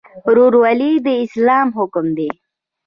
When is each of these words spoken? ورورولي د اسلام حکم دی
ورورولي 0.25 0.91
د 1.05 1.07
اسلام 1.23 1.67
حکم 1.77 2.05
دی 2.17 2.29